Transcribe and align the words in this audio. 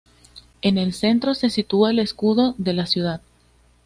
En 0.63 0.79
el 0.79 0.93
centro 0.93 1.35
se 1.35 1.51
sitúa 1.51 1.91
el 1.91 1.99
escudo 1.99 2.55
de 2.57 2.73
la 2.73 2.87
ciudad. 2.87 3.21